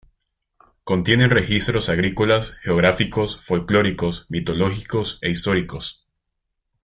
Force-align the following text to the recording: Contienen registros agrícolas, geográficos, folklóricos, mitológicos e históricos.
Contienen 0.83 1.29
registros 1.29 1.87
agrícolas, 1.87 2.53
geográficos, 2.63 3.39
folklóricos, 3.39 4.25
mitológicos 4.29 5.19
e 5.21 5.29
históricos. 5.29 6.07